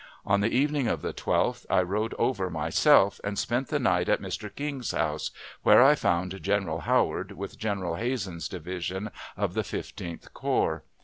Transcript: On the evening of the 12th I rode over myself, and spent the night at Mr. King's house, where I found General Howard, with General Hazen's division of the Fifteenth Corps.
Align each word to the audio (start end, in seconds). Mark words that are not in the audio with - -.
On 0.25 0.41
the 0.41 0.49
evening 0.49 0.87
of 0.87 1.03
the 1.03 1.13
12th 1.13 1.67
I 1.69 1.83
rode 1.83 2.15
over 2.17 2.49
myself, 2.49 3.21
and 3.23 3.37
spent 3.37 3.67
the 3.67 3.77
night 3.77 4.09
at 4.09 4.19
Mr. 4.19 4.49
King's 4.49 4.93
house, 4.93 5.29
where 5.61 5.83
I 5.83 5.93
found 5.93 6.41
General 6.41 6.79
Howard, 6.79 7.33
with 7.33 7.59
General 7.59 7.97
Hazen's 7.97 8.47
division 8.49 9.11
of 9.37 9.53
the 9.53 9.63
Fifteenth 9.63 10.33
Corps. 10.33 10.83